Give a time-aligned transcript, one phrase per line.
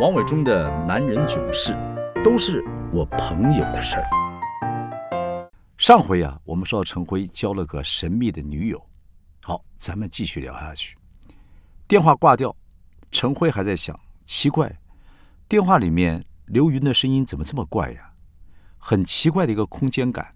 [0.00, 1.76] 王伟忠的男人囧事，
[2.22, 2.62] 都是
[2.92, 5.50] 我朋友的事儿。
[5.76, 8.80] 上回啊，我们说到陈辉交了个神秘的女友。
[9.42, 10.96] 好，咱们继续聊下去。
[11.88, 12.54] 电话挂掉，
[13.10, 14.72] 陈辉还在想，奇怪，
[15.48, 18.12] 电话里面刘云的声音怎么这么怪呀？
[18.78, 20.32] 很奇怪的一个空间感。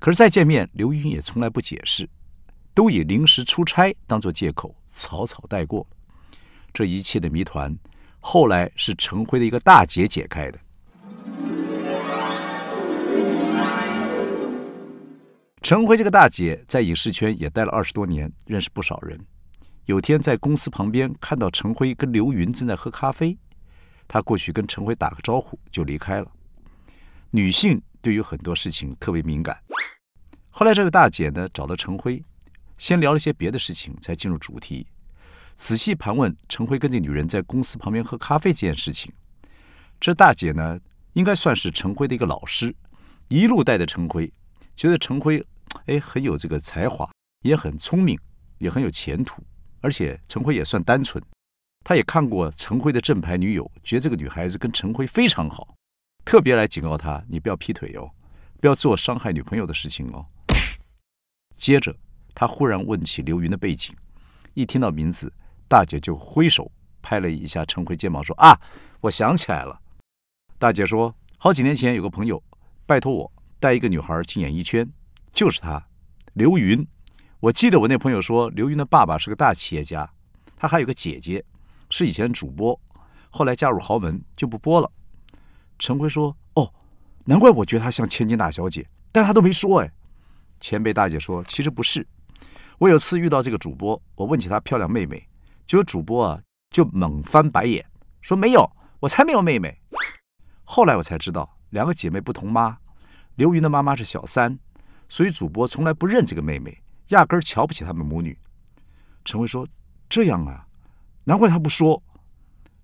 [0.00, 2.10] 可是再见面，刘云也从来不解释，
[2.74, 5.86] 都以临时出差当做借口，草草带过。
[6.72, 7.78] 这一切的谜团。
[8.20, 10.58] 后来是陈辉的一个大姐解开的。
[15.62, 19.18] 陈辉这个大姐在影视圈也待了二十多年，认识不少人。
[19.86, 23.36] 有天在公司旁边看到陈辉跟刘云正在喝咖啡，
[24.06, 26.30] 他过去跟陈辉打个招呼就离开了。
[27.30, 29.58] 女性对于很多事情特别敏感。
[30.48, 32.22] 后来这个大姐呢找了陈辉，
[32.78, 34.86] 先聊了些别的事情，才进入主题。
[35.60, 39.12] 仔细盘问陈辉跟这女人在公司旁边喝咖啡这件事情，
[40.00, 40.80] 这大姐呢
[41.12, 42.74] 应该算是陈辉的一个老师，
[43.28, 44.32] 一路带着陈辉，
[44.74, 45.44] 觉得陈辉
[45.84, 47.12] 哎很有这个才华，
[47.42, 48.18] 也很聪明，
[48.56, 49.44] 也很有前途，
[49.82, 51.22] 而且陈辉也算单纯，
[51.84, 55.74] 他也看过陈辉的正牌女友，觉得这个女孩子跟陈辉非常好，
[56.24, 58.10] 特别来警告他，你不要劈腿哦，
[58.62, 60.24] 不要做伤害女朋友的事情哦。
[61.54, 61.94] 接着
[62.34, 63.94] 他忽然问起刘云的背景，
[64.54, 65.30] 一听到名字。
[65.70, 66.68] 大姐就挥手
[67.00, 68.60] 拍了一下陈辉肩膀，说：“啊，
[69.02, 69.80] 我想起来了。”
[70.58, 72.42] 大姐说：“好几年前有个朋友
[72.86, 74.84] 拜托我带一个女孩进演艺圈，
[75.32, 75.80] 就是她，
[76.32, 76.84] 刘云。
[77.38, 80.10] 我记得我那朋友说，刘云的爸爸是个大企业家，
[80.56, 81.44] 他还有个姐姐
[81.88, 82.78] 是以前主播，
[83.30, 84.90] 后来嫁入豪门就不播了。”
[85.78, 86.74] 陈辉说：“哦，
[87.26, 89.92] 难怪我觉得她像千金大小姐，但她都没说。”哎，
[90.58, 92.04] 前辈大姐说：“其实不是，
[92.78, 95.24] 我有次遇到这个主播，我问起她漂亮妹妹。”
[95.70, 97.86] 结果主播啊就猛翻白眼，
[98.20, 98.68] 说没有，
[98.98, 99.80] 我才没有妹妹。
[100.64, 102.76] 后来我才知道，两个姐妹不同妈，
[103.36, 104.58] 刘云的妈妈是小三，
[105.08, 106.76] 所以主播从来不认这个妹妹，
[107.10, 108.36] 压根儿瞧不起他们母女。
[109.24, 109.64] 陈辉说
[110.10, 110.66] ：“这样啊，
[111.22, 112.02] 难怪他不说。”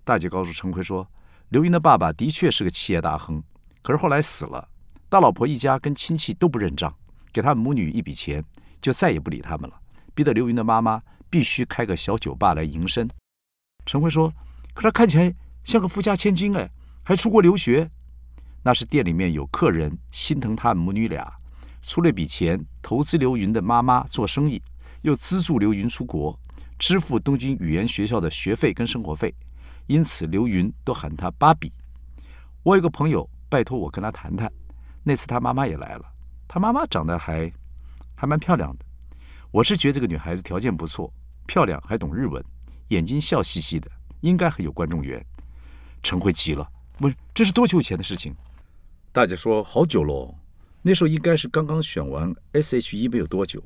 [0.05, 1.05] 大姐告诉陈辉说
[1.51, 3.43] ：“刘云的爸爸的确是个企业大亨，
[3.81, 4.65] 可是后来死了，
[5.09, 6.95] 大老婆一家跟亲戚都不认账，
[7.33, 8.41] 给他们母女一笔钱，
[8.79, 9.77] 就再也不理他们了，
[10.15, 13.07] 逼得刘云的妈妈。”必须开个小酒吧来营生。
[13.85, 14.33] 陈辉说
[14.73, 15.33] ：“可他看起来
[15.63, 16.69] 像个富家千金哎，
[17.03, 17.89] 还出国留学。
[18.63, 21.31] 那是店里面有客人心疼他母女俩，
[21.81, 24.61] 出了笔钱投资刘云的妈妈做生意，
[25.03, 26.37] 又资助刘云出国，
[26.77, 29.33] 支付东京语言学校的学费跟生活费。
[29.85, 31.71] 因此刘云都喊他芭比。
[32.63, 34.51] 我有个朋友拜托我跟他谈谈，
[35.03, 36.05] 那次他妈妈也来了，
[36.45, 37.49] 他妈妈长得还
[38.15, 38.85] 还蛮漂亮的。”
[39.51, 41.11] 我是觉得这个女孩子条件不错，
[41.47, 42.43] 漂亮，还懂日文，
[42.89, 43.89] 眼睛笑嘻嘻的，
[44.21, 45.25] 应该很有观众缘。
[46.03, 46.69] 陈辉急了，
[46.99, 48.35] 问：“这是多久以前的事情？”
[49.13, 50.35] 大姐说：“好久喽，
[50.81, 53.63] 那时候应该是刚刚选完 S.H.E 没有多久，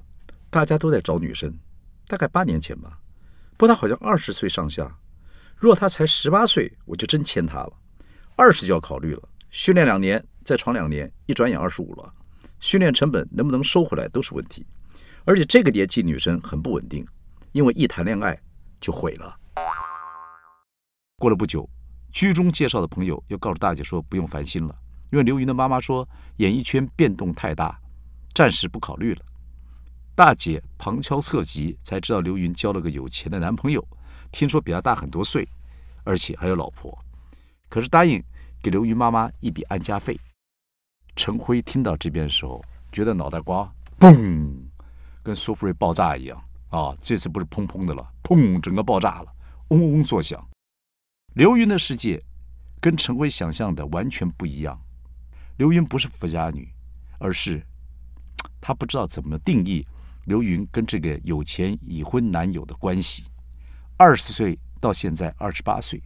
[0.50, 1.58] 大家都在找女生，
[2.08, 3.00] 大概八年前吧。
[3.58, 4.98] 不过她好像二十岁上下，
[5.58, 7.74] 若她才十八岁，我就真签她了。
[8.36, 12.14] 二十就要考虑了，训练两年，再闯两年，一转眼二十五了，
[12.60, 14.66] 训练成本能不能收回来都是问题。”
[15.26, 17.06] 而且这个年纪女生很不稳定，
[17.52, 18.40] 因为一谈恋爱
[18.80, 19.38] 就毁了。
[21.18, 21.70] 过了不久，
[22.12, 24.76] 居中介绍的朋友又告诉大姐说不用烦心了，
[25.12, 27.80] 因为刘云的妈妈说演艺圈变动太大，
[28.34, 29.22] 暂时不考虑了。
[30.16, 33.88] 大姐旁敲侧击才知道刘云交了个有钱的男朋友，
[34.32, 35.48] 听说比她大很多岁，
[36.04, 36.98] 而且还有老婆，
[37.70, 38.22] 可是答应
[38.62, 40.20] 给刘云妈妈一笔安家费。
[41.16, 44.61] 陈辉听到这边的时候，觉得脑袋瓜嘣。
[45.24, 46.96] 跟苏菲瑞爆炸一样啊！
[47.02, 49.34] 这次不是砰砰的了，砰，整个爆炸了，
[49.70, 50.46] 嗡嗡作响。
[51.34, 52.22] 刘云的世界
[52.80, 54.80] 跟陈辉想象的完全不一样。
[55.58, 56.68] 刘云不是富家女，
[57.20, 57.62] 而是
[58.60, 59.86] 她不知道怎么定义
[60.26, 63.24] 刘云跟这个有钱已婚男友的关系。
[63.98, 66.02] 二十岁到现在二十八岁，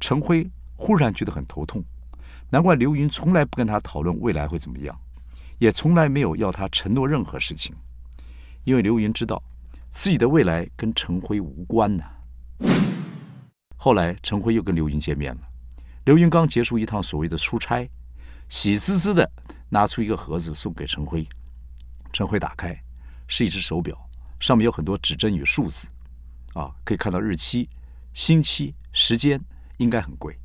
[0.00, 1.84] 陈辉忽然觉得很头痛。
[2.48, 4.98] 难怪刘云从来不跟他讨论未来会怎么样，
[5.58, 7.76] 也从来没有要他承诺任何事情。
[8.64, 9.42] 因为刘云知道
[9.90, 12.04] 自己的未来跟陈辉无关呐。
[13.76, 15.40] 后来陈辉又跟刘云见面了，
[16.04, 17.88] 刘云刚结束一趟所谓的出差，
[18.48, 19.30] 喜滋滋的
[19.70, 21.26] 拿出一个盒子送给陈辉。
[22.12, 22.78] 陈辉打开，
[23.26, 23.96] 是一只手表，
[24.38, 25.88] 上面有很多指针与数字，
[26.54, 27.70] 啊，可以看到日期、
[28.12, 29.40] 星期、时间，
[29.78, 30.38] 应该很贵。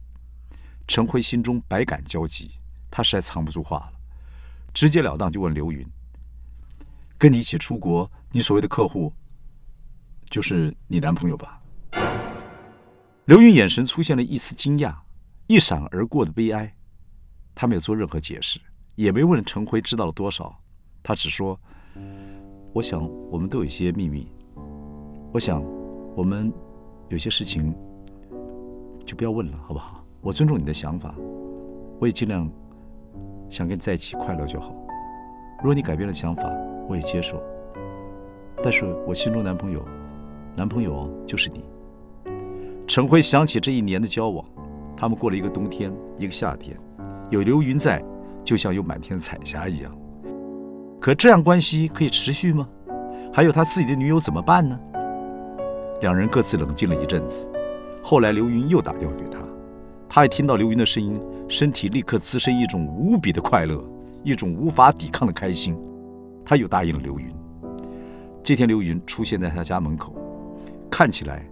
[0.88, 2.52] 陈辉心中百感交集，
[2.90, 3.94] 他实在藏不住话了，
[4.74, 5.86] 直截了当就问刘云。
[7.18, 9.12] 跟你一起出国，你所谓的客户
[10.30, 11.62] 就是你男朋友吧？
[13.26, 14.96] 刘云眼神出现了一丝惊讶，
[15.48, 16.76] 一闪而过的悲哀。
[17.56, 18.60] 他没有做任何解释，
[18.96, 20.54] 也没问陈辉知道了多少。
[21.02, 21.58] 他只说
[22.74, 23.02] ：“我想
[23.32, 24.30] 我们都有一些秘密。
[25.32, 25.64] 我想
[26.16, 26.52] 我们
[27.08, 27.74] 有些事情
[29.06, 30.06] 就不要问了，好不好？
[30.22, 31.16] 我尊重你的想法，
[32.00, 32.52] 我也尽量
[33.50, 34.76] 想跟你在一起快乐就好。
[35.60, 36.44] 如果你改变了想法，
[36.88, 37.42] 我也接受。
[38.64, 39.84] 但是我心中男朋友，
[40.56, 41.64] 男朋友就是你。”
[42.88, 44.46] 陈辉想起这一年的交往，
[44.96, 46.78] 他们过了一个冬天，一个夏天。
[47.30, 48.04] 有刘云在，
[48.44, 49.92] 就像有满天的彩霞一样。
[51.02, 52.68] 可这样关系可以持续吗？
[53.34, 54.80] 还有他自己的女友怎么办呢？
[56.02, 57.52] 两人各自冷静了一阵子。
[58.04, 59.40] 后来刘云又打电话给他，
[60.08, 63.84] 他一听到刘云的声音，身体立刻滋生一种无比的快乐，
[64.24, 65.76] 一种无法抵抗的开心。
[66.46, 67.28] 他又答应了刘云。
[68.44, 70.16] 这天，刘云出现在他家门口，
[70.90, 71.44] 看起来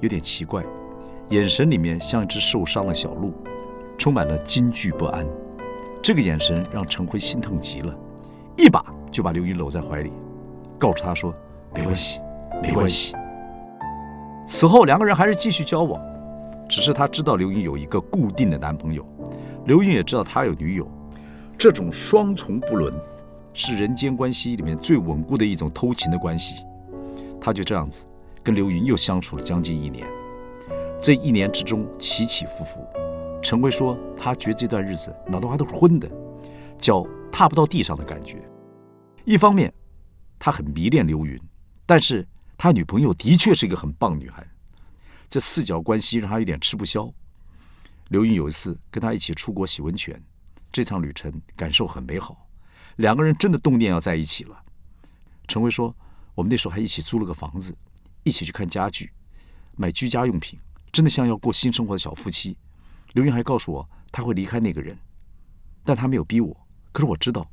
[0.00, 0.64] 有点奇怪，
[1.28, 3.32] 眼神里面像一只受伤的小鹿。
[3.96, 5.26] 充满了惊惧不安，
[6.00, 7.92] 这个眼神让陈辉心疼极了，
[8.56, 10.12] 一把就把刘云搂在怀里，
[10.78, 11.34] 告诉他说
[11.74, 12.20] ：“没关系，
[12.62, 13.16] 没关系。”
[14.46, 16.00] 此后两个人还是继续交往，
[16.68, 19.04] 只是他知道刘云有一个固定的男朋友，
[19.64, 20.88] 刘云也知道他有女友，
[21.58, 22.94] 这种双重不伦
[23.60, 26.64] 是人间关系里面最稳固的一种偷情的关系。
[27.40, 28.06] 他就这样子
[28.40, 30.06] 跟刘云又相处了将近一年，
[31.02, 32.86] 这一年之中起起伏伏。
[33.42, 36.08] 陈辉说：“他觉得这段日子脑袋瓜都是昏的，
[36.78, 38.40] 脚踏不到地上的感觉。
[39.24, 39.74] 一方面，
[40.38, 41.36] 他很迷恋刘云，
[41.84, 42.24] 但是
[42.56, 44.46] 他女朋友的确是一个很棒女孩。
[45.28, 47.12] 这四角关系让他有点吃不消。
[48.10, 50.20] 刘云有一次跟他一起出国洗温泉，
[50.70, 52.47] 这场旅程感受很美好，
[52.98, 54.60] 两个人真的动念要在一起了。
[55.46, 55.94] 陈辉说：
[56.34, 57.72] 我们那时候还一起租了个房子，
[58.24, 59.12] 一起去看家具，
[59.76, 60.58] 买居家用品，
[60.90, 62.56] 真的像要过新生活的小夫妻。”
[63.14, 64.98] 刘云还告诉我他会离开那个人，
[65.84, 66.54] 但他没有逼我。
[66.90, 67.48] 可是我知道，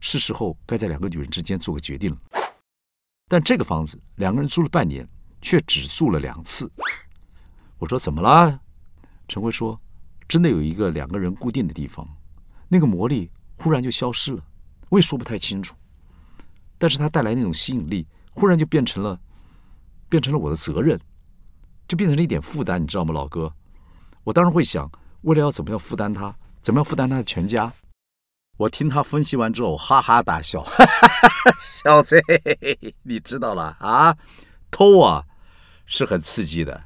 [0.00, 2.18] 是时候该在两个女人之间做个决定了。
[3.28, 5.06] 但这个房子两个人租了半年，
[5.42, 6.72] 却只住了两次。
[7.76, 8.58] 我说怎么啦？
[9.28, 9.78] 陈辉说，
[10.26, 12.08] 真的有一个两个人固定的地方，
[12.66, 14.42] 那个魔力忽然就消失了。
[14.90, 15.74] 我也说不太清楚，
[16.76, 19.18] 但是它带来那种吸引力，忽然就变成了，
[20.08, 21.00] 变成了我的责任，
[21.88, 23.52] 就变成了一点负担，你知道吗，老哥？
[24.24, 24.90] 我当然会想，
[25.22, 27.72] 为了要怎么样负担他，怎么样负担他的全家。
[28.58, 32.20] 我听他分析完之后，哈哈大笑，哈哈小子，
[33.02, 34.14] 你知道了啊？
[34.70, 35.24] 偷啊，
[35.86, 36.84] 是很刺激的。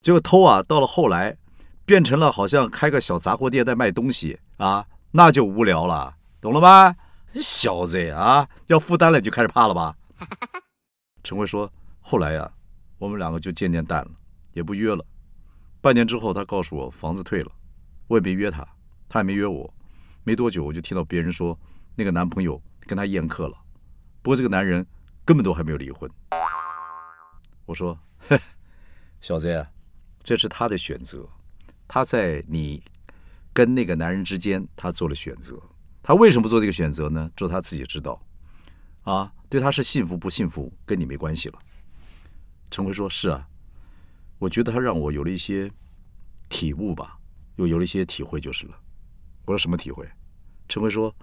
[0.00, 1.36] 结果偷啊，到了后来，
[1.84, 6.96] 变成了好像开个小杂货店在卖东西啊，那就无聊了，懂了吧？
[7.40, 9.96] 小子啊，要负担了你就开始怕了吧？
[11.24, 12.52] 陈辉说，后来呀，
[12.98, 14.10] 我们两个就渐渐淡了，
[14.52, 15.04] 也不约了。
[15.80, 17.50] 半年之后，他告诉我房子退了，
[18.06, 18.66] 我也没约他，
[19.08, 19.72] 他也没约我。
[20.24, 21.58] 没多久，我就听到别人说
[21.96, 23.56] 那个男朋友跟他宴客了。
[24.20, 24.86] 不过这个男人
[25.24, 26.10] 根本都还没有离婚。
[27.66, 27.98] 我说
[29.20, 29.66] ：“小子，
[30.22, 31.28] 这是他的选择，
[31.88, 32.82] 他在你
[33.52, 35.60] 跟那个男人之间，他做了选择。
[36.02, 37.30] 他为什么做这个选择呢？
[37.36, 38.20] 只有他自己知道。
[39.02, 41.58] 啊，对他是幸福不幸福，跟你没关系了。”
[42.70, 43.48] 陈辉说：“是啊。”
[44.38, 45.70] 我觉得他让我有了一些
[46.48, 47.16] 体悟吧，
[47.56, 48.74] 又有了一些体会就是了。
[49.44, 50.08] 我说什么体会？
[50.68, 51.14] 陈辉说，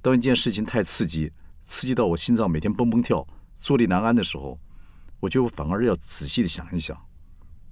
[0.00, 1.30] 当一件事情太刺激，
[1.62, 4.58] 刺激到我心脏每天蹦蹦跳、坐立难安的时候，
[5.20, 6.98] 我就反而要仔细的想一想，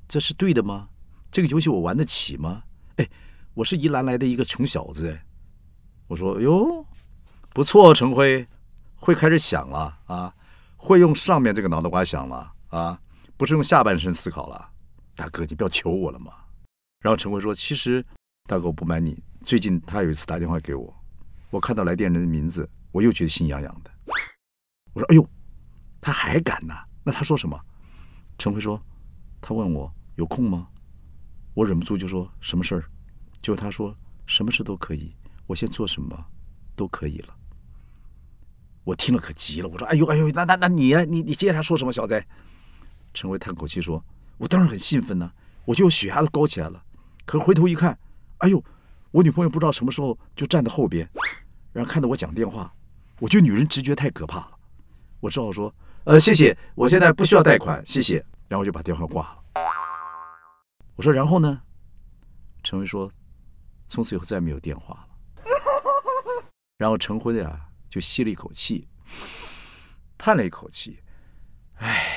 [0.07, 0.89] 这是对的吗？
[1.31, 2.63] 这个游戏我玩得起吗？
[2.97, 3.09] 哎，
[3.55, 5.25] 我是宜兰来的一个穷小子哎。
[6.11, 6.85] 我说哟，
[7.51, 8.45] 不错，陈辉，
[8.97, 10.35] 会开始想了啊，
[10.77, 13.01] 会用上面这个脑袋瓜想了啊，
[13.37, 14.73] 不是用下半身思考了。
[15.15, 16.33] 大哥，你不要求我了嘛。
[16.99, 18.05] 然后陈辉说：“其实，
[18.49, 20.93] 大哥，我不瞒你，最近他有一次打电话给我，
[21.49, 23.91] 我看到来电人的名字，我又觉得心痒痒的。
[24.93, 25.25] 我说：‘哎呦，
[26.01, 26.75] 他还敢呢？’
[27.07, 27.57] 那他说什么？
[28.37, 28.83] 陈辉说
[29.41, 30.67] ：‘他问我有空吗？’
[31.55, 32.85] 我忍不住就说：‘什么事儿？’
[33.41, 35.15] 就他说：‘什么事都可以，
[35.51, 36.17] 我先做什么
[36.77, 37.35] 都可以了。’
[38.85, 41.93] 我听了可急了，我说：‘哎呦哎呦，那那那你你你接着他说什么？
[41.93, 42.25] 小子？’
[43.13, 44.03] 陈威叹口气说。
[44.39, 45.31] 我当然很兴奋呢，
[45.67, 46.83] 我就血压都高起来了。
[47.27, 47.99] 可是回头一看，
[48.39, 48.65] 哎呦，
[49.11, 51.07] 我女朋友不知道什么时候就站在后边，
[51.75, 52.73] 然后看到我讲电话，
[53.19, 54.53] 我觉得女人直觉太可怕了。
[55.21, 59.63] 我只好说：“呃，谢谢，我现在不需要贷款，谢谢。”然后就把电话挂了。
[60.97, 61.61] 我说：“然后呢？”
[62.65, 63.13] 陈威说
[63.89, 65.07] ：“从此以后再没有电话了。”
[66.81, 68.89] 然后陈辉呀就吸了一口气，
[70.17, 71.01] 叹了一口气，
[71.75, 72.17] 唉。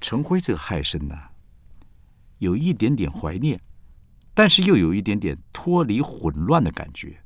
[0.00, 1.28] 陈辉这个害身呐，
[2.38, 3.60] 有一点点怀念，
[4.32, 7.22] 但是又有一点点脱离混乱的感觉。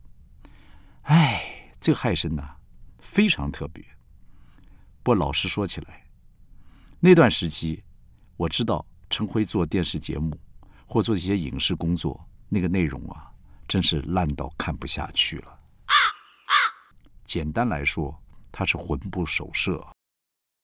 [1.03, 2.57] 哎，这个害生呐，
[2.99, 3.85] 非常特别。
[5.05, 6.09] 不过老实说起来，
[6.99, 7.85] 那段时期
[8.37, 10.37] 我知道陈辉做电视节目
[10.85, 13.31] 或做一些影视工作，那个内容啊，
[13.67, 15.59] 真是烂到看不下去了。
[17.25, 18.15] 简单来说，
[18.53, 19.85] 他是魂不守舍。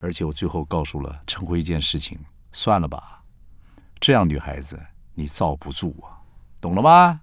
[0.00, 2.18] 而且我最后告诉了陈辉一件事情：
[2.52, 3.22] 算了吧，
[4.00, 4.80] 这样女孩子
[5.14, 6.16] 你罩不住啊，
[6.60, 7.20] 懂了吗？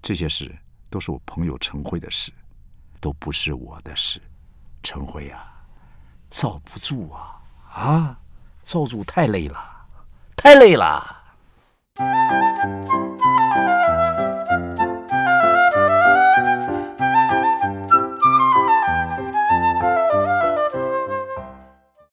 [0.00, 0.54] 这些事
[0.90, 2.32] 都是我朋友陈辉的事，
[3.00, 4.20] 都不是我的事。
[4.82, 5.64] 陈辉啊，
[6.30, 8.18] 罩不住啊，啊，
[8.62, 9.86] 罩住太累了，
[10.36, 11.22] 太累了。